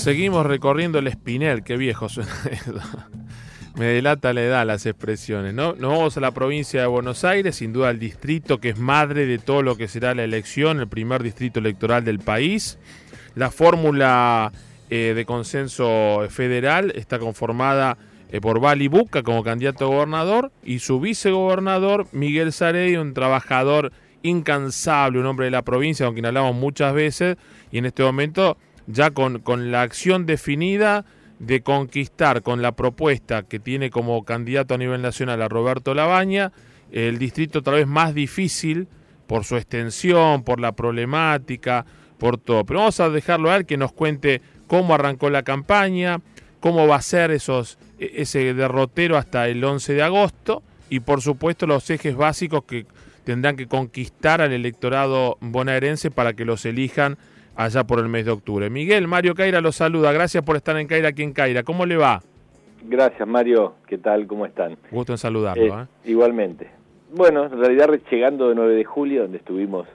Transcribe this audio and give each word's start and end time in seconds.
Seguimos 0.00 0.46
recorriendo 0.46 0.98
el 0.98 1.08
Espinel, 1.08 1.62
qué 1.62 1.76
viejo 1.76 2.08
suena. 2.08 2.32
Me 3.76 3.84
delata 3.84 4.32
la 4.32 4.40
edad 4.40 4.66
las 4.66 4.86
expresiones, 4.86 5.52
¿no? 5.52 5.74
Nos 5.74 5.90
vamos 5.90 6.16
a 6.16 6.20
la 6.20 6.30
provincia 6.30 6.80
de 6.80 6.86
Buenos 6.86 7.22
Aires, 7.22 7.56
sin 7.56 7.74
duda 7.74 7.90
el 7.90 7.98
distrito 7.98 8.60
que 8.60 8.70
es 8.70 8.78
madre 8.78 9.26
de 9.26 9.36
todo 9.36 9.60
lo 9.60 9.76
que 9.76 9.88
será 9.88 10.14
la 10.14 10.24
elección, 10.24 10.80
el 10.80 10.88
primer 10.88 11.22
distrito 11.22 11.60
electoral 11.60 12.02
del 12.02 12.18
país. 12.18 12.78
La 13.34 13.50
fórmula 13.50 14.52
eh, 14.88 15.12
de 15.14 15.26
consenso 15.26 16.26
federal 16.30 16.94
está 16.96 17.18
conformada 17.18 17.98
eh, 18.30 18.40
por 18.40 18.58
Bali 18.58 18.88
Buca 18.88 19.22
como 19.22 19.44
candidato 19.44 19.84
a 19.84 19.88
gobernador 19.88 20.50
y 20.64 20.78
su 20.78 20.98
vicegobernador 20.98 22.06
Miguel 22.12 22.54
Sarey, 22.54 22.96
un 22.96 23.12
trabajador 23.12 23.92
incansable, 24.22 25.18
un 25.18 25.26
hombre 25.26 25.44
de 25.44 25.50
la 25.50 25.62
provincia 25.62 26.06
con 26.06 26.14
quien 26.14 26.24
hablamos 26.24 26.54
muchas 26.54 26.94
veces 26.94 27.36
y 27.70 27.76
en 27.76 27.84
este 27.84 28.02
momento 28.02 28.56
ya 28.86 29.10
con, 29.10 29.40
con 29.40 29.70
la 29.70 29.82
acción 29.82 30.26
definida 30.26 31.04
de 31.38 31.62
conquistar 31.62 32.42
con 32.42 32.60
la 32.60 32.72
propuesta 32.72 33.42
que 33.44 33.58
tiene 33.58 33.90
como 33.90 34.24
candidato 34.24 34.74
a 34.74 34.78
nivel 34.78 35.00
nacional 35.00 35.40
a 35.42 35.48
Roberto 35.48 35.94
Labaña, 35.94 36.52
el 36.92 37.18
distrito 37.18 37.62
tal 37.62 37.74
vez 37.74 37.86
más 37.86 38.14
difícil 38.14 38.88
por 39.26 39.44
su 39.44 39.56
extensión, 39.56 40.44
por 40.44 40.60
la 40.60 40.72
problemática, 40.72 41.86
por 42.18 42.36
todo. 42.36 42.64
Pero 42.64 42.80
vamos 42.80 43.00
a 43.00 43.08
dejarlo 43.08 43.50
a 43.50 43.56
él 43.56 43.64
que 43.64 43.76
nos 43.76 43.92
cuente 43.92 44.42
cómo 44.66 44.94
arrancó 44.94 45.30
la 45.30 45.42
campaña, 45.42 46.20
cómo 46.60 46.86
va 46.86 46.96
a 46.96 47.02
ser 47.02 47.30
esos, 47.30 47.78
e, 47.98 48.12
ese 48.16 48.52
derrotero 48.54 49.16
hasta 49.16 49.48
el 49.48 49.64
11 49.64 49.94
de 49.94 50.02
agosto 50.02 50.62
y 50.90 51.00
por 51.00 51.22
supuesto 51.22 51.66
los 51.66 51.88
ejes 51.88 52.16
básicos 52.16 52.64
que 52.64 52.86
tendrán 53.24 53.56
que 53.56 53.66
conquistar 53.66 54.42
al 54.42 54.52
electorado 54.52 55.38
bonaerense 55.40 56.10
para 56.10 56.34
que 56.34 56.44
los 56.44 56.66
elijan 56.66 57.16
allá 57.56 57.84
por 57.84 57.98
el 57.98 58.08
mes 58.08 58.24
de 58.24 58.32
octubre. 58.32 58.70
Miguel, 58.70 59.08
Mario 59.08 59.34
Caira 59.34 59.60
los 59.60 59.76
saluda. 59.76 60.12
Gracias 60.12 60.42
por 60.44 60.56
estar 60.56 60.76
en 60.76 60.86
Caira 60.86 61.08
aquí 61.08 61.22
en 61.22 61.32
Caira. 61.32 61.62
¿Cómo 61.62 61.86
le 61.86 61.96
va? 61.96 62.20
Gracias, 62.82 63.26
Mario. 63.28 63.74
¿Qué 63.86 63.98
tal? 63.98 64.26
¿Cómo 64.26 64.46
están? 64.46 64.76
Gusto 64.90 65.12
en 65.12 65.18
saludarlo. 65.18 65.80
Eh, 65.80 65.82
¿eh? 65.82 66.10
Igualmente. 66.10 66.68
Bueno, 67.12 67.46
en 67.46 67.58
realidad 67.58 67.90
llegando 68.10 68.48
de 68.48 68.54
9 68.54 68.74
de 68.74 68.84
julio, 68.84 69.22
donde 69.22 69.38
estuvimos 69.38 69.86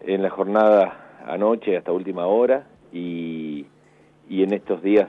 en 0.00 0.22
la 0.22 0.30
jornada 0.30 1.20
anoche 1.26 1.76
hasta 1.76 1.92
última 1.92 2.26
hora 2.26 2.66
y, 2.92 3.66
y 4.28 4.42
en 4.42 4.52
estos 4.52 4.82
días 4.82 5.08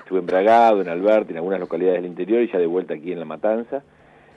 estuve 0.00 0.20
en 0.20 0.26
Bragado, 0.26 0.80
en 0.80 0.88
Alberti, 0.88 1.32
en 1.32 1.38
algunas 1.38 1.60
localidades 1.60 2.02
del 2.02 2.10
interior 2.10 2.42
y 2.42 2.50
ya 2.50 2.58
de 2.58 2.66
vuelta 2.66 2.94
aquí 2.94 3.12
en 3.12 3.18
La 3.18 3.24
Matanza. 3.24 3.82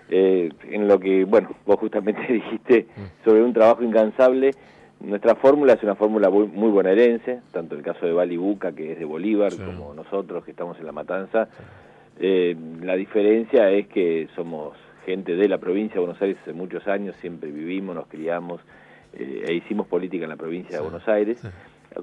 Eh, 0.10 0.52
en 0.70 0.88
lo 0.88 1.00
que, 1.00 1.26
bueno, 1.26 1.50
vos 1.66 1.80
justamente 1.80 2.22
dijiste 2.30 2.88
mm. 2.96 3.26
sobre 3.26 3.44
un 3.44 3.54
trabajo 3.54 3.84
incansable 3.84 4.52
nuestra 5.00 5.36
fórmula 5.36 5.74
es 5.74 5.84
una 5.84 5.96
fórmula 5.96 6.30
muy, 6.30 6.70
bonaerense, 6.70 7.42
tanto 7.52 7.76
el 7.76 7.82
caso 7.82 8.06
de 8.06 8.14
Bali 8.14 8.38
Buca, 8.38 8.72
que 8.72 8.94
es 8.94 9.00
de 9.00 9.06
Bolívar, 9.06 9.52
como 9.56 9.94
nosotros, 9.94 10.44
que 10.44 10.52
estamos 10.52 10.80
en 10.80 10.86
La 10.86 10.92
Matanza. 10.92 11.48
Eh, 12.20 12.56
la 12.82 12.96
diferencia 12.96 13.70
es 13.70 13.88
que 13.88 14.28
somos 14.36 14.74
gente 15.06 15.36
de 15.36 15.48
la 15.48 15.58
provincia 15.58 15.96
de 15.96 16.00
Buenos 16.00 16.22
Aires 16.22 16.38
hace 16.42 16.54
muchos 16.54 16.88
años, 16.88 17.16
siempre 17.22 17.52
vivimos, 17.52 17.96
nos 17.96 18.08
criamos 18.08 18.62
eh, 19.14 19.46
e 19.48 19.54
hicimos 19.54 19.88
política 19.88 20.24
en 20.24 20.30
la 20.30 20.38
provincia 20.38 20.78
de 20.78 20.82
Buenos 20.82 21.08
Aires. 21.08 21.40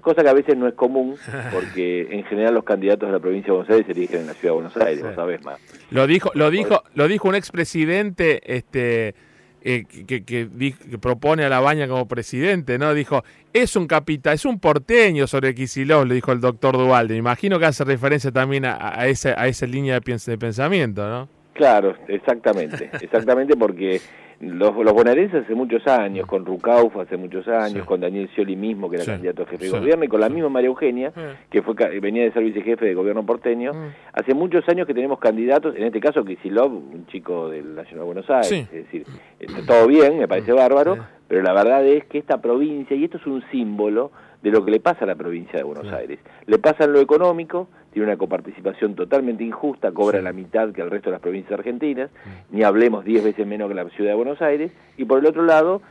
Cosa 0.01 0.23
que 0.23 0.29
a 0.29 0.35
veces 0.35 0.57
no 0.57 0.69
es 0.69 0.75
común, 0.75 1.17
porque 1.53 2.09
en 2.11 2.25
general 2.25 2.55
los 2.55 2.65
candidatos 2.65 3.09
de 3.09 3.13
la 3.13 3.21
provincia 3.21 3.53
de 3.53 3.59
Buenos 3.59 3.71
Aires 3.71 3.87
se 3.87 3.93
eligen 3.93 4.21
en 4.21 4.27
la 4.29 4.35
ciudad 4.35 4.55
de 4.55 4.61
Buenos 4.61 4.77
Aires, 4.77 5.03
no 5.03 5.15
sabes 5.15 5.45
más. 5.45 5.59
Lo 5.91 6.07
dijo, 6.07 6.31
lo 6.35 6.51
dijo, 6.51 6.83
lo 6.95 7.09
dijo 7.09 7.29
un 7.29 7.35
expresidente, 7.35 8.55
este 8.57 9.15
eh, 9.65 9.85
que, 9.85 10.75
propone 11.01 11.45
a 11.45 11.49
la 11.49 11.61
baña 11.61 11.87
como 11.89 12.09
presidente, 12.09 12.79
¿no? 12.79 12.95
Dijo, 12.95 13.23
es 13.53 13.77
un 13.77 13.87
capitán, 13.87 14.35
es 14.35 14.45
un 14.45 14.59
porteño 14.59 15.27
sobre 15.27 15.55
Kicillof, 15.55 16.07
le 16.07 16.15
dijo 16.15 16.33
el 16.33 16.41
doctor 16.41 16.77
Duvalde. 16.77 17.15
Me 17.15 17.19
imagino 17.19 17.59
que 17.59 17.67
hace 17.67 17.85
referencia 17.85 18.33
también 18.33 18.65
a, 18.65 18.99
a, 18.99 19.07
esa, 19.07 19.41
a 19.41 19.47
esa 19.47 19.67
línea 19.67 20.01
de, 20.01 20.19
de 20.27 20.39
pensamiento, 20.39 21.09
¿no? 21.09 21.29
Claro, 21.55 21.95
exactamente, 22.09 22.91
exactamente 23.01 23.57
porque 23.57 24.01
los, 24.43 24.75
los 24.75 24.93
bonaerenses 24.93 25.45
hace 25.45 25.55
muchos 25.55 25.87
años, 25.87 26.27
con 26.27 26.45
Rucauf 26.45 26.97
hace 26.97 27.17
muchos 27.17 27.47
años, 27.47 27.87
con 27.87 28.01
Daniel 28.01 28.29
Scioli 28.33 28.57
mismo, 28.57 28.91
que 28.91 28.97
era 28.97 29.05
candidato 29.05 29.45
a 29.45 29.47
jefe 29.47 29.67
de 29.67 29.71
gobierno, 29.71 30.05
y 30.05 30.09
con 30.09 30.21
la 30.21 30.29
misma 30.29 30.49
María 30.49 30.69
Eugenia, 30.69 31.13
que 31.49 31.63
fue 31.63 31.75
venía 32.01 32.25
de 32.25 32.33
ser 32.33 32.43
vicejefe 32.43 32.87
de 32.87 32.95
gobierno 32.95 33.25
porteño, 33.25 33.71
hace 34.13 34.35
muchos 34.35 34.69
años 34.69 34.87
que 34.87 34.95
tenemos 34.95 35.21
candidatos, 35.21 35.77
en 35.77 35.85
este 35.85 36.01
caso 36.01 36.25
Kisilov, 36.25 36.73
un 36.73 37.07
chico 37.07 37.49
del 37.49 37.77
Nacional 37.77 38.01
de 38.01 38.05
Buenos 38.05 38.31
Aires, 38.31 38.53
es 38.53 38.85
decir, 38.85 39.07
está 39.39 39.65
todo 39.65 39.87
bien, 39.87 40.19
me 40.19 40.27
parece 40.27 40.53
bárbaro, 40.53 40.99
pero 41.29 41.43
la 41.43 41.53
verdad 41.53 41.87
es 41.87 42.05
que 42.07 42.19
esta 42.19 42.41
provincia, 42.41 42.97
y 42.97 43.05
esto 43.05 43.19
es 43.19 43.27
un 43.27 43.45
símbolo 43.53 44.11
de 44.43 44.51
lo 44.51 44.65
que 44.65 44.71
le 44.71 44.81
pasa 44.81 45.05
a 45.05 45.07
la 45.07 45.15
provincia 45.15 45.59
de 45.59 45.63
Buenos 45.63 45.93
Aires, 45.93 46.19
le 46.47 46.59
pasa 46.59 46.85
en 46.85 46.93
lo 46.93 47.01
económico, 47.01 47.69
tiene 47.93 48.09
una 48.09 48.17
coparticipación 48.17 48.95
totalmente 48.95 49.45
injusta, 49.45 49.93
cobra 49.93 50.21
la 50.21 50.33
mitad 50.33 50.73
que 50.73 50.83
el 50.83 50.91
resto 50.91 51.11
de 51.11 51.13
las 51.13 51.21
provincias 51.21 51.59
argentinas, 51.59 52.11
mm. 52.11 52.57
ni 52.57 52.63
hablemos 52.63 53.05
10 53.05 53.25
veces 53.25 53.47
menos 53.47 53.69
que 53.69 53.75
la 53.75 53.89
ciudad 53.91 54.11
de 54.11 54.17
Buenos 54.17 54.43
Aires, 54.43 54.73
y 54.97 55.05
por 55.05 55.21
el 55.21 55.27
otro 55.27 55.45
lado, 55.45 55.83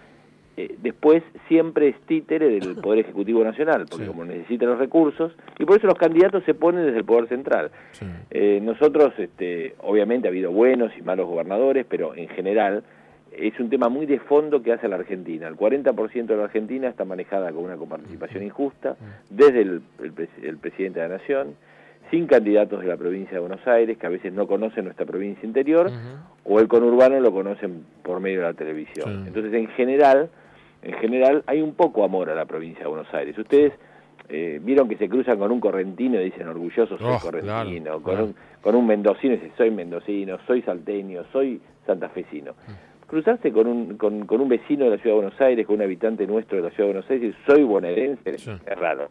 eh, 0.58 0.76
después 0.82 1.24
siempre 1.48 1.88
es 1.88 1.96
títere 2.02 2.50
del 2.50 2.76
Poder 2.82 3.00
Ejecutivo 3.00 3.44
Nacional, 3.44 3.86
porque 3.90 4.06
como 4.06 4.26
necesita 4.26 4.66
los 4.66 4.80
recursos, 4.80 5.32
y 5.58 5.66
por 5.66 5.78
eso 5.78 5.88
los 5.88 5.98
candidatos 5.98 6.44
se 6.44 6.54
ponen 6.54 6.86
desde 6.86 7.00
el 7.00 7.06
Poder 7.06 7.30
Central. 7.30 7.72
Eh, 8.30 8.60
nosotros, 8.62 9.14
este, 9.18 9.76
obviamente 9.80 10.28
ha 10.28 10.32
habido 10.32 10.52
buenos 10.52 10.92
y 10.98 11.02
malos 11.02 11.28
gobernadores, 11.28 11.86
pero 11.88 12.16
en 12.16 12.28
general 12.30 12.84
es 13.32 13.58
un 13.60 13.70
tema 13.70 13.90
muy 13.90 14.06
de 14.06 14.20
fondo 14.20 14.62
que 14.62 14.74
hace 14.74 14.88
la 14.88 14.98
Argentina. 14.98 15.48
El 15.48 15.56
40% 15.56 16.26
de 16.26 16.36
la 16.36 16.44
Argentina 16.44 16.90
está 16.90 17.06
manejada 17.06 17.52
con 17.52 17.64
una 17.64 17.78
coparticipación 17.78 18.44
injusta, 18.44 18.92
mm. 18.92 19.36
desde 19.36 19.62
el, 19.62 19.82
el 20.44 20.58
presidente 20.58 21.00
de 21.00 21.08
la 21.08 21.18
Nación, 21.18 21.56
sin 22.10 22.28
candidatos 22.28 22.82
de 22.82 22.88
la 22.88 22.98
provincia 22.98 23.34
de 23.34 23.40
Buenos 23.40 23.66
Aires, 23.66 23.98
que 23.98 24.06
a 24.06 24.10
veces 24.10 24.34
no 24.34 24.46
conocen 24.46 24.84
nuestra 24.84 25.06
provincia 25.06 25.48
interior, 25.48 25.90
o 26.44 26.60
el 26.60 26.68
conurbano 26.68 27.20
lo 27.22 27.32
conocen 27.32 27.86
por 28.04 28.20
medio 28.20 28.42
de 28.42 28.48
la 28.48 28.54
televisión. 28.54 29.24
Entonces, 29.28 29.54
en 29.54 29.68
general, 29.70 30.30
en 30.82 30.94
general 30.96 31.44
hay 31.48 31.62
un 31.62 31.74
poco 31.74 32.04
amor 32.04 32.30
a 32.30 32.36
la 32.36 32.46
provincia 32.46 32.84
de 32.84 32.90
Buenos 32.90 33.14
Aires. 33.14 33.38
Ustedes 33.38 33.72
eh, 34.28 34.60
vieron 34.62 34.90
que 34.90 34.98
se 34.98 35.08
cruzan 35.08 35.40
con 35.40 35.52
un 35.52 35.62
correntino 35.62 36.20
y 36.20 36.26
dicen 36.26 36.50
orgulloso 36.50 36.98
soy 36.98 37.08
oh, 37.08 37.20
correntino, 37.22 38.02
con, 38.02 38.20
Un, 38.20 38.36
con 38.62 38.76
un 38.76 38.86
mendocino 38.86 39.36
y 39.36 39.38
dicen 39.38 39.54
soy 39.56 39.72
mendocino, 39.72 40.38
soy 40.46 40.62
salteño, 40.64 41.24
soy 41.32 41.62
santafesino 41.86 42.54
cruzarse 43.12 43.52
con 43.52 43.68
un, 43.68 43.98
con, 43.98 44.26
con, 44.26 44.40
un 44.40 44.48
vecino 44.48 44.86
de 44.86 44.92
la 44.92 44.98
ciudad 44.98 45.18
de 45.18 45.22
Buenos 45.22 45.42
Aires, 45.42 45.68
con 45.68 45.76
un 45.76 45.82
habitante 45.82 46.26
nuestro 46.26 46.56
de 46.56 46.64
la 46.64 46.70
ciudad 46.70 46.88
de 46.88 46.94
Buenos 46.94 47.12
Aires, 47.12 47.36
y 47.36 47.46
soy 47.46 47.64
bonaerense, 47.64 48.36
es 48.36 48.80
raro. 48.80 49.10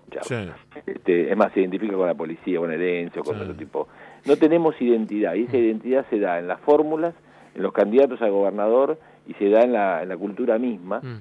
Este, 0.87 1.31
es 1.31 1.37
más, 1.37 1.53
se 1.53 1.61
identifica 1.61 1.94
con 1.94 2.06
la 2.06 2.15
policía 2.15 2.59
bonaerense 2.59 3.21
o 3.21 3.22
con 3.22 3.38
otro 3.38 3.55
tipo. 3.55 3.88
No 4.25 4.37
tenemos 4.37 4.75
identidad, 4.81 5.34
y 5.34 5.43
esa 5.43 5.59
mm. 5.59 5.61
identidad 5.61 6.06
se 6.09 6.19
da 6.19 6.38
en 6.38 6.49
las 6.49 6.61
fórmulas, 6.61 7.15
en 7.55 7.62
los 7.62 7.75
candidatos 7.75 8.22
a 8.22 8.28
gobernador, 8.31 8.99
y 9.28 9.34
se 9.34 9.50
da 9.50 9.65
en 9.65 9.75
la, 9.75 10.03
en 10.03 10.09
la 10.09 10.17
cultura 10.17 10.59
misma. 10.59 11.00
Mm. 11.00 11.21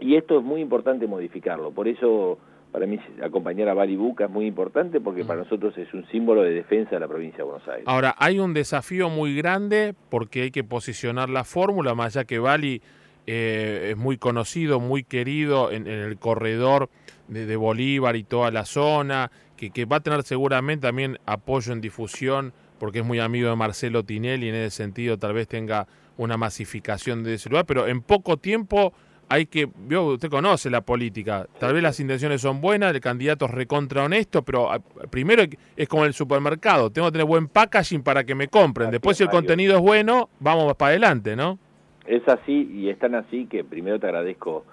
Y 0.00 0.16
esto 0.16 0.40
es 0.40 0.44
muy 0.44 0.60
importante 0.60 1.06
modificarlo. 1.06 1.70
Por 1.70 1.86
eso 1.86 2.40
para 2.72 2.86
mí 2.86 2.98
acompañar 3.22 3.68
a 3.68 3.74
Bali 3.74 3.96
Buca 3.96 4.24
es 4.24 4.30
muy 4.30 4.46
importante 4.46 5.00
porque 5.00 5.24
para 5.24 5.40
mm. 5.40 5.44
nosotros 5.44 5.76
es 5.76 5.92
un 5.92 6.06
símbolo 6.08 6.42
de 6.42 6.52
defensa 6.52 6.92
de 6.92 7.00
la 7.00 7.06
provincia 7.06 7.38
de 7.38 7.44
Buenos 7.44 7.68
Aires. 7.68 7.84
Ahora, 7.86 8.14
hay 8.18 8.38
un 8.38 8.54
desafío 8.54 9.10
muy 9.10 9.36
grande 9.36 9.94
porque 10.08 10.42
hay 10.42 10.50
que 10.50 10.64
posicionar 10.64 11.28
la 11.28 11.44
fórmula, 11.44 11.94
más 11.94 12.16
allá 12.16 12.24
que 12.24 12.38
Bali 12.38 12.80
eh, 13.26 13.90
es 13.90 13.96
muy 13.96 14.16
conocido, 14.16 14.80
muy 14.80 15.04
querido 15.04 15.70
en, 15.70 15.86
el 15.86 16.16
corredor 16.16 16.88
de, 17.28 17.56
Bolívar 17.56 18.16
y 18.16 18.24
toda 18.24 18.50
la 18.50 18.64
zona, 18.64 19.30
que, 19.56 19.70
que, 19.70 19.84
va 19.84 19.96
a 19.96 20.00
tener 20.00 20.22
seguramente 20.22 20.86
también 20.88 21.18
apoyo 21.26 21.72
en 21.72 21.80
difusión 21.80 22.52
porque 22.78 23.00
es 23.00 23.04
muy 23.04 23.20
amigo 23.20 23.48
de 23.48 23.54
Marcelo 23.54 24.02
Tinelli 24.02 24.46
y 24.46 24.48
en 24.48 24.54
ese 24.56 24.78
sentido 24.78 25.18
tal 25.18 25.34
vez 25.34 25.46
tenga 25.46 25.86
una 26.16 26.36
masificación 26.36 27.22
de 27.22 27.34
ese 27.34 27.48
lugar, 27.48 27.64
pero 27.66 27.86
en 27.86 28.00
poco 28.02 28.38
tiempo 28.38 28.92
hay 29.32 29.46
que, 29.46 29.64
usted 29.64 30.28
conoce 30.28 30.68
la 30.68 30.82
política, 30.82 31.46
tal 31.58 31.72
vez 31.72 31.82
las 31.82 31.98
intenciones 32.00 32.42
son 32.42 32.60
buenas, 32.60 32.94
el 32.94 33.00
candidato 33.00 33.46
es 33.46 33.50
recontra 33.50 34.04
honesto, 34.04 34.42
pero 34.42 34.70
ah, 34.70 34.78
primero 35.08 35.42
es 35.74 35.88
como 35.88 36.04
el 36.04 36.12
supermercado, 36.12 36.90
tengo 36.90 37.08
que 37.08 37.12
tener 37.12 37.26
buen 37.26 37.48
packaging 37.48 38.02
para 38.02 38.24
que 38.24 38.34
me 38.34 38.48
compren, 38.48 38.90
después 38.90 39.16
si 39.16 39.22
el 39.22 39.30
contenido 39.30 39.76
es 39.76 39.80
bueno, 39.80 40.28
vamos 40.38 40.74
para 40.76 40.90
adelante, 40.90 41.34
¿no? 41.34 41.58
Es 42.06 42.28
así 42.28 42.68
y 42.74 42.90
es 42.90 42.98
tan 42.98 43.14
así 43.14 43.46
que 43.46 43.64
primero 43.64 43.98
te 43.98 44.06
agradezco 44.06 44.66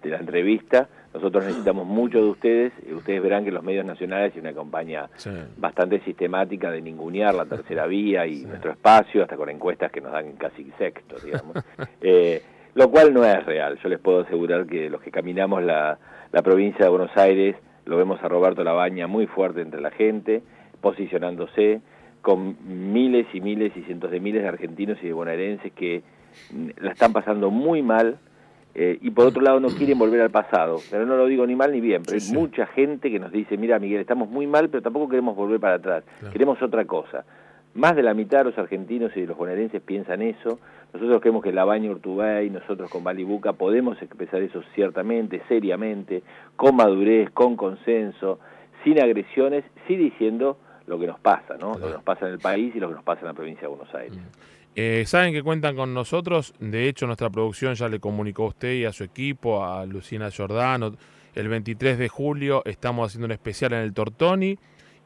de 0.00 0.10
la 0.10 0.18
entrevista, 0.18 0.88
nosotros 1.12 1.44
necesitamos 1.44 1.84
mucho 1.84 2.18
de 2.18 2.30
ustedes, 2.30 2.72
ustedes 2.92 3.20
verán 3.20 3.44
que 3.44 3.50
los 3.50 3.64
medios 3.64 3.84
nacionales 3.84 4.32
tienen 4.32 4.52
una 4.52 4.62
campaña 4.62 5.08
bastante 5.56 5.98
sistemática 6.00 6.70
de 6.70 6.80
ningunear 6.82 7.34
la 7.34 7.44
tercera 7.46 7.86
vía 7.86 8.28
y 8.28 8.44
nuestro 8.44 8.70
espacio, 8.70 9.22
hasta 9.22 9.36
con 9.36 9.48
encuestas 9.48 9.90
que 9.90 10.00
nos 10.00 10.12
dan 10.12 10.34
casi 10.34 10.70
sexto, 10.78 11.16
digamos. 11.24 11.56
eh, 12.00 12.42
lo 12.78 12.92
cual 12.92 13.12
no 13.12 13.24
es 13.24 13.44
real. 13.44 13.76
Yo 13.82 13.88
les 13.88 13.98
puedo 13.98 14.20
asegurar 14.20 14.64
que 14.66 14.88
los 14.88 15.02
que 15.02 15.10
caminamos 15.10 15.64
la, 15.64 15.98
la 16.30 16.42
provincia 16.42 16.84
de 16.84 16.90
Buenos 16.90 17.10
Aires 17.16 17.56
lo 17.86 17.96
vemos 17.96 18.22
a 18.22 18.28
Roberto 18.28 18.62
Labaña 18.62 19.08
muy 19.08 19.26
fuerte 19.26 19.62
entre 19.62 19.80
la 19.80 19.90
gente, 19.90 20.42
posicionándose 20.80 21.80
con 22.22 22.56
miles 22.92 23.26
y 23.32 23.40
miles 23.40 23.76
y 23.76 23.82
cientos 23.82 24.12
de 24.12 24.20
miles 24.20 24.42
de 24.42 24.48
argentinos 24.48 24.96
y 25.02 25.08
de 25.08 25.12
bonaerenses 25.12 25.72
que 25.72 26.04
mm, 26.52 26.68
la 26.76 26.92
están 26.92 27.12
pasando 27.12 27.50
muy 27.50 27.82
mal 27.82 28.18
eh, 28.76 28.96
y 29.02 29.10
por 29.10 29.26
otro 29.26 29.42
lado 29.42 29.58
no 29.58 29.70
quieren 29.70 29.98
volver 29.98 30.20
al 30.20 30.30
pasado. 30.30 30.76
Pero 30.88 31.04
no 31.04 31.16
lo 31.16 31.26
digo 31.26 31.44
ni 31.48 31.56
mal 31.56 31.72
ni 31.72 31.80
bien, 31.80 32.04
pero 32.04 32.16
hay 32.16 32.32
mucha 32.32 32.66
gente 32.66 33.10
que 33.10 33.18
nos 33.18 33.32
dice, 33.32 33.56
mira 33.56 33.80
Miguel, 33.80 34.02
estamos 34.02 34.28
muy 34.28 34.46
mal, 34.46 34.68
pero 34.68 34.82
tampoco 34.84 35.08
queremos 35.08 35.34
volver 35.34 35.58
para 35.58 35.74
atrás, 35.74 36.04
queremos 36.32 36.62
otra 36.62 36.84
cosa. 36.84 37.24
Más 37.78 37.94
de 37.94 38.02
la 38.02 38.12
mitad 38.12 38.38
de 38.38 38.44
los 38.46 38.58
argentinos 38.58 39.12
y 39.14 39.20
de 39.20 39.28
los 39.28 39.36
bonaerenses 39.36 39.80
piensan 39.80 40.20
eso. 40.20 40.58
Nosotros 40.92 41.20
creemos 41.20 41.44
que 41.44 41.52
la 41.52 41.64
Baña 41.64 41.88
Urtubey, 41.92 42.50
nosotros 42.50 42.90
con 42.90 43.04
Balibuca 43.04 43.52
podemos 43.52 44.02
expresar 44.02 44.42
eso 44.42 44.64
ciertamente, 44.74 45.40
seriamente, 45.46 46.24
con 46.56 46.74
madurez, 46.74 47.30
con 47.30 47.54
consenso, 47.54 48.40
sin 48.82 49.00
agresiones, 49.00 49.64
sí 49.86 49.94
diciendo 49.94 50.58
lo 50.88 50.98
que 50.98 51.06
nos 51.06 51.20
pasa, 51.20 51.56
¿no? 51.56 51.78
Lo 51.78 51.86
que 51.86 51.92
nos 51.92 52.02
pasa 52.02 52.26
en 52.26 52.32
el 52.32 52.40
país 52.40 52.74
y 52.74 52.80
lo 52.80 52.88
que 52.88 52.96
nos 52.96 53.04
pasa 53.04 53.20
en 53.20 53.26
la 53.28 53.34
provincia 53.34 53.62
de 53.62 53.68
Buenos 53.68 53.94
Aires. 53.94 54.18
Eh, 54.74 55.04
saben 55.06 55.32
que 55.32 55.44
cuentan 55.44 55.76
con 55.76 55.94
nosotros, 55.94 56.54
de 56.58 56.88
hecho 56.88 57.06
nuestra 57.06 57.30
producción 57.30 57.74
ya 57.74 57.88
le 57.88 58.00
comunicó 58.00 58.42
a 58.42 58.48
usted 58.48 58.72
y 58.72 58.86
a 58.86 58.92
su 58.92 59.04
equipo, 59.04 59.64
a 59.64 59.86
Lucina 59.86 60.32
Giordano, 60.32 60.94
el 61.32 61.46
23 61.46 61.96
de 61.96 62.08
julio 62.08 62.62
estamos 62.64 63.06
haciendo 63.06 63.26
un 63.26 63.32
especial 63.32 63.72
en 63.74 63.80
el 63.80 63.94
Tortoni 63.94 64.58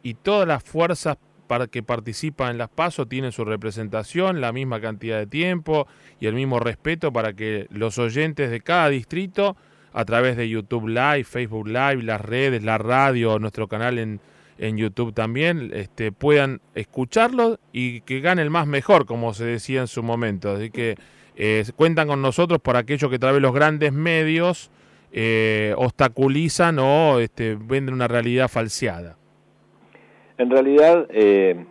y 0.03 0.15
todas 0.15 0.49
las 0.49 0.65
fuerzas 0.65 1.19
que 1.69 1.83
participan 1.83 2.53
en 2.53 2.59
las 2.59 2.69
PASO 2.69 3.07
tienen 3.07 3.33
su 3.33 3.45
representación, 3.45 4.41
la 4.41 4.53
misma 4.53 4.81
cantidad 4.81 5.19
de 5.19 5.27
tiempo 5.27 5.87
y 6.21 6.27
el 6.27 6.35
mismo 6.35 6.61
respeto 6.61 7.13
para 7.13 7.33
que 7.35 7.67
los 7.71 7.99
oyentes 7.99 8.51
de 8.51 8.61
cada 8.61 8.89
distrito, 8.89 9.57
a 9.93 10.05
través 10.05 10.37
de 10.37 10.49
YouTube 10.49 10.89
Live, 10.89 11.25
Facebook 11.25 11.69
Live, 11.69 12.03
las 12.03 12.21
redes, 12.21 12.63
la 12.63 12.79
radio, 12.79 13.39
nuestro 13.39 13.69
canal 13.69 13.99
en, 13.99 14.21
en 14.59 14.77
YouTube 14.77 15.13
también, 15.13 15.71
este, 15.75 16.13
puedan 16.13 16.61
escucharlo 16.75 17.59
y 17.73 18.01
que 18.03 18.21
gane 18.21 18.43
el 18.43 18.51
más 18.51 18.67
mejor, 18.67 19.07
como 19.07 19.35
se 19.35 19.45
decía 19.45 19.81
en 19.81 19.89
su 19.89 20.03
momento. 20.03 20.53
Así 20.53 20.71
que 20.71 20.97
eh, 21.37 21.65
cuentan 21.77 22.09
con 22.09 22.23
nosotros 22.23 22.61
por 22.61 22.77
aquello 22.77 23.11
que 23.11 23.19
tal 23.19 23.41
los 23.41 23.55
grandes 23.55 23.93
medios 23.93 24.71
eh, 25.13 25.75
obstaculizan 25.77 26.79
o 26.79 27.19
este, 27.19 27.55
venden 27.55 27.95
una 27.95 28.09
realidad 28.09 28.49
falseada. 28.49 29.17
En 30.43 30.51
realidad, 30.51 31.07
eh, 31.11 31.65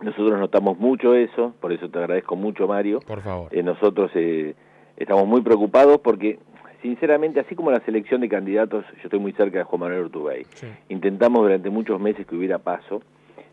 nosotros 0.00 0.38
notamos 0.38 0.78
mucho 0.78 1.14
eso, 1.14 1.54
por 1.60 1.72
eso 1.72 1.90
te 1.90 1.98
agradezco 1.98 2.34
mucho, 2.34 2.66
Mario. 2.66 3.00
Por 3.00 3.20
favor. 3.20 3.54
nosotros 3.62 4.10
estamos 4.96 5.26
muy 5.26 5.42
preocupados 5.42 6.00
porque 6.00 6.38
sinceramente, 6.80 7.40
así 7.40 7.54
como 7.54 7.70
la 7.70 7.80
selección 7.80 8.22
de 8.22 8.28
candidatos, 8.28 8.86
yo 8.96 9.02
estoy 9.04 9.18
muy 9.18 9.32
cerca 9.32 9.58
de 9.58 9.64
Juan 9.64 9.80
Manuel 9.80 10.04
Urtubey, 10.04 10.46
intentamos 10.88 11.42
durante 11.42 11.68
muchos 11.68 12.00
meses 12.00 12.26
que 12.26 12.34
hubiera 12.34 12.58
paso 12.58 13.02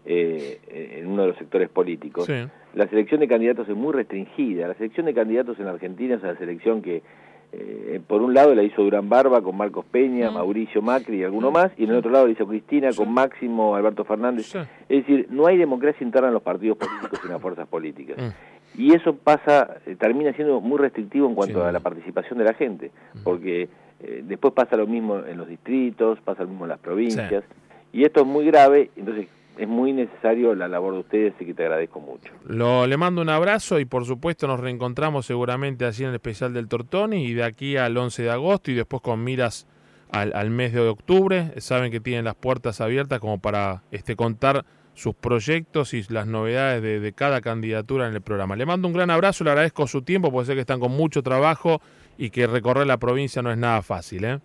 eh, 0.06 0.60
en 0.98 1.08
uno 1.08 1.24
de 1.24 1.28
los 1.30 1.38
sectores 1.38 1.68
políticos. 1.70 2.30
La 2.74 2.88
selección 2.88 3.20
de 3.20 3.28
candidatos 3.28 3.68
es 3.68 3.76
muy 3.76 3.92
restringida. 3.92 4.68
La 4.68 4.76
selección 4.76 5.08
de 5.08 5.14
candidatos 5.14 5.60
en 5.60 5.68
Argentina 5.68 6.16
es 6.16 6.24
una 6.24 6.38
selección 6.38 6.82
que, 6.82 7.04
eh, 7.54 8.00
por 8.08 8.22
un 8.22 8.34
lado, 8.34 8.56
la 8.56 8.64
hizo 8.64 8.82
Durán 8.82 9.10
Barba 9.10 9.42
con 9.42 9.58
Marcos 9.58 9.86
Peña, 9.86 10.32
Mauricio 10.32 10.82
Macri 10.82 11.18
y 11.18 11.24
alguno 11.24 11.52
más, 11.52 11.72
y 11.78 11.84
en 11.84 11.90
el 11.90 11.98
otro 11.98 12.10
lado 12.10 12.26
la 12.26 12.32
hizo 12.32 12.48
Cristina 12.48 12.90
con 12.96 13.14
Máximo 13.14 13.76
Alberto 13.76 14.06
Fernández. 14.06 14.56
Es 14.88 15.06
decir, 15.06 15.28
no 15.30 15.48
hay 15.48 15.58
democracia 15.58 16.06
interna 16.06 16.30
en 16.30 16.34
los 16.34 16.44
partidos 16.44 16.78
políticos 16.78 17.20
y 17.22 17.28
en 17.28 17.34
las 17.34 17.42
fuerzas 17.42 17.68
políticas. 17.68 18.18
Mm. 18.18 18.82
Y 18.82 18.94
eso 18.94 19.16
pasa, 19.16 19.78
eh, 19.86 19.96
termina 19.96 20.32
siendo 20.34 20.62
muy 20.62 20.80
restrictivo 20.80 21.28
en 21.28 21.36
cuanto 21.36 21.66
a 21.66 21.72
la 21.74 21.82
participación 21.82 22.40
de 22.40 22.46
la 22.46 22.54
gente, 22.54 22.92
porque 23.24 23.68
eh, 24.00 24.24
después 24.26 24.54
pasa 24.54 24.78
lo 24.78 24.88
mismo 24.88 25.20
en 25.20 25.38
los 25.38 25.48
distritos, 25.48 26.20
pasa 26.22 26.44
lo 26.44 26.50
mismo 26.50 26.66
en 26.66 26.70
las 26.70 26.80
provincias, 26.80 27.44
y 27.92 28.06
esto 28.06 28.22
es 28.22 28.28
muy 28.28 28.46
grave, 28.46 28.92
entonces 28.96 29.28
es 29.58 29.68
muy 29.68 29.94
necesario 29.94 30.56
la 30.56 30.68
labor 30.68 30.94
de 30.94 31.00
ustedes 31.00 31.34
y 31.40 31.46
que 31.46 31.54
te 31.54 31.64
agradezco 31.64 32.00
mucho. 32.00 32.32
Lo, 32.46 32.88
le 32.88 32.98
mando 32.98 33.22
un 33.22 33.30
abrazo 33.30 33.80
y 33.80 33.86
por 33.86 34.06
supuesto 34.06 34.48
nos 34.48 34.60
reencontramos 34.60 35.26
seguramente 35.26 35.86
así 35.86 36.04
en 36.04 36.10
el 36.10 36.16
especial 36.16 36.54
del 36.54 36.68
Tortoni 36.68 37.26
y 37.26 37.34
de 37.34 37.44
aquí 37.44 37.78
al 37.78 37.96
11 37.96 38.24
de 38.24 38.32
agosto 38.32 38.72
y 38.72 38.74
después 38.74 39.02
con 39.02 39.24
miras 39.24 39.68
al, 40.12 40.34
al 40.34 40.50
mes 40.50 40.74
de 40.74 40.80
octubre. 40.82 41.54
Saben 41.58 41.92
que 41.92 42.00
tienen 42.00 42.26
las 42.26 42.36
puertas 42.36 42.82
abiertas 42.82 43.20
como 43.20 43.40
para 43.40 43.84
este 43.92 44.16
contar 44.16 44.66
sus 44.94 45.16
proyectos 45.16 45.94
y 45.94 46.04
las 46.10 46.28
novedades 46.28 46.82
de, 46.82 47.14
cada 47.14 47.42
candidatura 47.42 48.08
en 48.08 48.14
el 48.14 48.22
programa. 48.22 48.56
Le 48.56 48.66
mando 48.66 48.88
un 48.88 48.94
gran 48.94 49.10
abrazo, 49.10 49.44
le 49.44 49.52
agradezco 49.52 49.88
su 49.88 50.02
tiempo, 50.02 50.32
puede 50.32 50.48
ser 50.48 50.56
que 50.56 50.62
están 50.62 50.80
con 50.80 50.92
mucho 50.92 51.24
trabajo 51.24 51.82
y 52.18 52.30
que 52.30 52.48
recorrer 52.48 52.88
la 52.88 52.98
provincia 52.98 53.42
no 53.42 53.52
es 53.52 53.58
nada 53.58 53.82
fácil. 53.82 54.26
¿eh? 54.26 54.40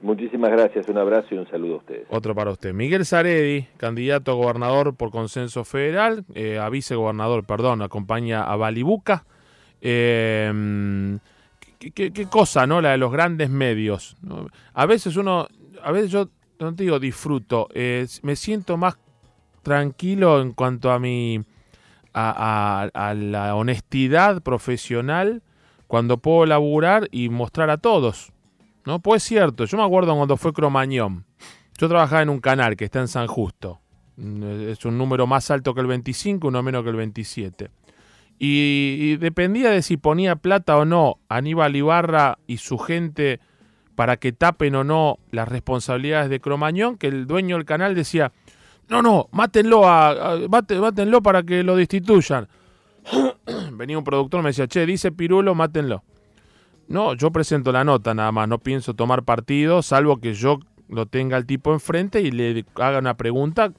Muchísimas 0.00 0.50
gracias, 0.50 0.88
un 0.88 0.98
abrazo 0.98 1.34
y 1.34 1.38
un 1.38 1.48
saludo 1.48 1.74
a 1.74 1.78
ustedes. 1.78 2.06
Otro 2.10 2.34
para 2.34 2.52
usted. 2.52 2.72
Miguel 2.72 3.04
Zaredi, 3.04 3.66
candidato 3.76 4.32
a 4.32 4.34
gobernador 4.34 4.94
por 4.94 5.10
consenso 5.10 5.64
federal, 5.64 6.24
eh, 6.34 6.58
a 6.58 6.68
vicegobernador, 6.68 7.44
perdón, 7.44 7.82
acompaña 7.82 8.44
a 8.44 8.56
Balibuca. 8.56 9.24
Eh, 9.80 11.18
¿qué, 11.78 12.26
cosa, 12.30 12.66
¿no? 12.66 12.80
La 12.80 12.90
de 12.92 12.98
los 12.98 13.12
grandes 13.12 13.50
medios. 13.50 14.16
A 14.74 14.86
veces 14.86 15.16
uno, 15.16 15.48
a 15.82 15.92
veces 15.92 16.10
yo, 16.10 16.28
no 16.58 16.74
te 16.74 16.84
digo 16.84 16.98
disfruto, 16.98 17.68
eh, 17.74 18.06
me 18.22 18.36
siento 18.36 18.76
más 18.76 18.98
tranquilo 19.62 20.40
en 20.40 20.52
cuanto 20.52 20.90
a 20.90 20.98
mi 20.98 21.44
a, 22.14 23.14
la 23.14 23.54
honestidad 23.54 24.42
profesional 24.42 25.42
cuando 25.86 26.18
puedo 26.18 26.46
laburar 26.46 27.08
y 27.12 27.28
mostrar 27.28 27.70
a 27.70 27.78
todos. 27.78 28.32
¿No? 28.88 29.00
Pues 29.00 29.22
es 29.22 29.28
cierto, 29.28 29.66
yo 29.66 29.76
me 29.76 29.84
acuerdo 29.84 30.16
cuando 30.16 30.38
fue 30.38 30.54
Cromañón. 30.54 31.26
Yo 31.76 31.90
trabajaba 31.90 32.22
en 32.22 32.30
un 32.30 32.40
canal 32.40 32.74
que 32.74 32.86
está 32.86 33.00
en 33.00 33.08
San 33.08 33.26
Justo. 33.26 33.80
Mm, 34.16 34.70
es 34.70 34.82
un 34.86 34.96
número 34.96 35.26
más 35.26 35.50
alto 35.50 35.74
que 35.74 35.82
el 35.82 35.86
25, 35.86 36.48
uno 36.48 36.62
menos 36.62 36.84
que 36.84 36.88
el 36.88 36.96
27. 36.96 37.68
Y, 38.38 38.96
y, 38.98 39.16
dependía 39.18 39.68
de 39.68 39.82
si 39.82 39.98
ponía 39.98 40.36
plata 40.36 40.78
o 40.78 40.86
no 40.86 41.18
Aníbal 41.28 41.76
Ibarra 41.76 42.38
y 42.46 42.56
su 42.56 42.78
gente 42.78 43.40
para 43.94 44.16
que 44.16 44.32
tapen 44.32 44.74
o 44.74 44.84
no 44.84 45.18
las 45.32 45.48
responsabilidades 45.48 46.30
de 46.30 46.40
Cromañón, 46.40 46.96
que 46.96 47.08
el 47.08 47.26
dueño 47.26 47.56
del 47.56 47.66
canal 47.66 47.94
decía, 47.94 48.32
no, 48.88 49.02
no, 49.02 49.28
mátenlo, 49.32 49.86
a, 49.86 50.38
mátenlo 50.48 51.22
para 51.22 51.42
que 51.42 51.62
lo 51.62 51.76
destituyan. 51.76 52.48
Venía 53.72 53.98
un 53.98 54.04
productor, 54.04 54.42
me 54.42 54.48
decía, 54.48 54.66
che, 54.66 54.86
dice 54.86 55.12
Pirulo, 55.12 55.54
mátenlo. 55.54 56.04
No, 56.88 57.14
yo 57.14 57.30
presento 57.30 57.70
la 57.70 57.84
nota 57.84 58.14
nada 58.14 58.32
más, 58.32 58.48
no 58.48 58.58
pienso 58.58 58.94
tomar 58.94 59.22
partido, 59.22 59.82
salvo 59.82 60.16
que 60.18 60.32
yo 60.32 60.58
lo 60.88 61.06
tenga 61.06 61.36
el 61.36 61.46
tipo 61.46 61.72
enfrente 61.72 62.22
y 62.22 62.30
le 62.30 62.64
haga 62.76 62.98
una 62.98 63.14
pregunta. 63.14 63.72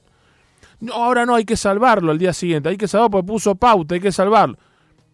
No, 0.80 0.94
ahora 0.94 1.26
no, 1.26 1.36
hay 1.36 1.44
que 1.44 1.58
salvarlo 1.58 2.12
el 2.12 2.20
día 2.20 2.34
siguiente, 2.34 2.70
hay 2.70 2.78
que 2.78 2.88
salvarlo 2.88 3.12
porque 3.12 3.28
puso 3.28 3.56
pauta, 3.56 3.96
hay 3.96 4.02
que 4.02 4.12
salvarlo. 4.12 4.58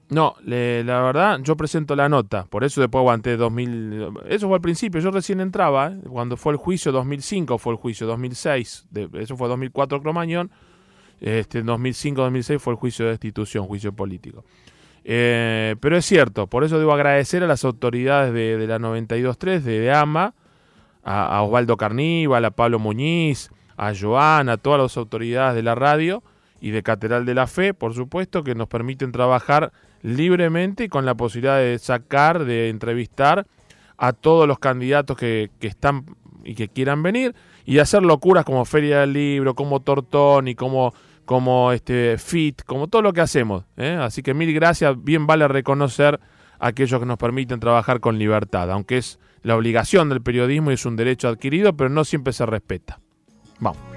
No, 0.09 0.35
la 0.43 1.01
verdad, 1.01 1.39
yo 1.41 1.57
presento 1.57 1.95
la 1.95 2.07
nota, 2.07 2.45
por 2.45 2.63
eso 2.63 2.79
después 2.79 2.99
aguanté 2.99 3.37
2000, 3.37 4.09
eso 4.27 4.47
fue 4.47 4.57
al 4.57 4.61
principio, 4.61 5.01
yo 5.01 5.09
recién 5.09 5.39
entraba, 5.39 5.87
¿eh? 5.87 5.99
cuando 6.07 6.37
fue 6.37 6.53
el 6.53 6.57
juicio 6.57 6.91
2005 6.91 7.57
fue 7.57 7.73
el 7.73 7.79
juicio, 7.79 8.05
2006, 8.05 8.85
eso 9.13 9.35
fue 9.35 9.47
2004 9.47 10.03
Cromañón, 10.03 10.51
este 11.19 11.63
2005-2006 11.63 12.59
fue 12.59 12.73
el 12.73 12.77
juicio 12.77 13.05
de 13.05 13.11
destitución, 13.11 13.65
juicio 13.65 13.93
político. 13.93 14.43
Eh, 15.07 15.75
pero 15.79 15.95
es 15.97 16.05
cierto, 16.05 16.47
por 16.47 16.63
eso 16.63 16.79
debo 16.79 16.93
agradecer 16.93 17.43
a 17.43 17.47
las 17.47 17.63
autoridades 17.63 18.33
de, 18.33 18.65
la 18.67 18.79
92.3, 18.79 19.61
de, 19.61 19.79
de 19.79 19.93
AMA, 19.93 20.33
a, 21.03 21.37
a 21.37 21.41
Osvaldo 21.43 21.77
Carníbal, 21.77 22.43
a 22.43 22.51
Pablo 22.51 22.79
Muñiz, 22.79 23.51
a 23.77 23.93
Joana, 23.93 24.53
a 24.53 24.57
todas 24.57 24.81
las 24.81 24.97
autoridades 24.97 25.55
de 25.55 25.63
la 25.63 25.75
radio 25.75 26.23
y 26.59 26.71
de 26.71 26.83
Catedral 26.83 27.25
de 27.25 27.35
la 27.35 27.47
Fe, 27.47 27.73
por 27.73 27.93
supuesto, 27.93 28.43
que 28.43 28.55
nos 28.55 28.67
permiten 28.67 29.11
trabajar 29.11 29.71
libremente 30.01 30.85
y 30.85 30.87
con 30.87 31.05
la 31.05 31.15
posibilidad 31.15 31.57
de 31.57 31.77
sacar, 31.79 32.45
de 32.45 32.69
entrevistar 32.69 33.45
a 33.97 34.13
todos 34.13 34.47
los 34.47 34.59
candidatos 34.59 35.17
que, 35.17 35.49
están 35.61 36.05
y 36.43 36.55
que 36.55 36.67
quieran 36.67 37.01
venir 37.03 37.35
y 37.65 37.79
hacer 37.79 38.03
locuras 38.03 38.45
como 38.45 38.65
Feria 38.65 38.99
del 39.01 39.13
Libro, 39.13 39.55
como 39.55 39.79
Tortón 39.79 40.47
y 40.47 40.55
como, 40.55 40.93
como 41.25 41.71
este 41.71 42.17
FIT, 42.17 42.63
como 42.63 42.87
todo 42.87 43.01
lo 43.01 43.13
que 43.13 43.21
hacemos. 43.21 43.65
¿eh? 43.77 43.97
Así 43.99 44.21
que 44.23 44.33
mil 44.33 44.53
gracias, 44.53 44.95
bien 45.03 45.27
vale 45.27 45.47
reconocer 45.47 46.19
aquellos 46.59 46.99
que 46.99 47.05
nos 47.05 47.17
permiten 47.17 47.59
trabajar 47.59 47.99
con 47.99 48.17
libertad, 48.17 48.71
aunque 48.71 48.97
es 48.97 49.19
la 49.41 49.55
obligación 49.55 50.09
del 50.09 50.21
periodismo 50.21 50.71
y 50.71 50.75
es 50.75 50.85
un 50.85 50.95
derecho 50.95 51.27
adquirido, 51.27 51.75
pero 51.75 51.89
no 51.89 52.03
siempre 52.03 52.33
se 52.33 52.45
respeta. 52.45 52.99
Vamos. 53.59 53.94